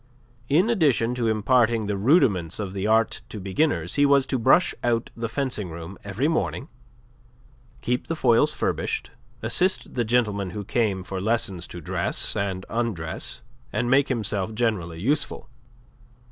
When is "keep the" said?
7.81-8.15